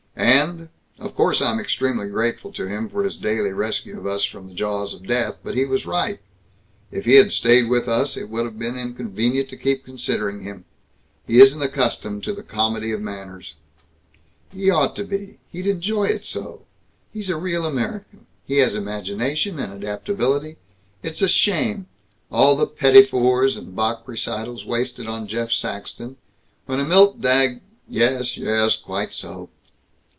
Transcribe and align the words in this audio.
And 0.13 0.69
Of 0.99 1.15
course 1.15 1.41
I'm 1.41 1.59
extremely 1.59 2.07
grateful 2.07 2.51
to 2.53 2.67
him 2.67 2.89
for 2.89 3.03
his 3.03 3.15
daily 3.15 3.49
rescue 3.53 3.97
of 3.97 4.05
us 4.05 4.23
from 4.23 4.47
the 4.47 4.53
jaws 4.53 4.93
of 4.93 5.07
death, 5.07 5.37
but 5.43 5.55
he 5.55 5.65
was 5.65 5.85
right; 5.87 6.19
if 6.91 7.05
he 7.05 7.15
had 7.15 7.31
stayed 7.31 7.69
with 7.69 7.87
us, 7.87 8.15
it 8.17 8.29
would 8.29 8.45
have 8.45 8.59
been 8.59 8.77
inconvenient 8.77 9.49
to 9.49 9.57
keep 9.57 9.83
considering 9.83 10.43
him. 10.43 10.65
He 11.25 11.39
isn't 11.39 11.61
accustomed 11.61 12.23
to 12.25 12.33
the 12.33 12.43
comedy 12.43 12.91
of 12.91 13.01
manners" 13.01 13.55
"He 14.53 14.69
ought 14.69 14.95
to 14.97 15.03
be. 15.05 15.39
He'd 15.51 15.65
enjoy 15.65 16.05
it 16.05 16.23
so. 16.25 16.65
He's 17.11 17.27
the 17.29 17.35
real 17.37 17.65
American. 17.65 18.27
He 18.45 18.57
has 18.57 18.75
imagination 18.75 19.57
and 19.59 19.73
adaptability. 19.73 20.57
It's 21.01 21.21
a 21.23 21.29
shame: 21.29 21.87
all 22.31 22.55
the 22.55 22.67
petits 22.67 23.09
fours 23.09 23.57
and 23.57 23.75
Bach 23.75 24.03
recitals 24.07 24.65
wasted 24.67 25.07
on 25.07 25.25
Jeff 25.27 25.51
Saxton, 25.51 26.17
when 26.67 26.79
a 26.79 26.85
Milt 26.85 27.21
Dag" 27.21 27.61
"Yes, 27.87 28.37
yes, 28.37 28.75
quite 28.77 29.13
so!" 29.15 29.49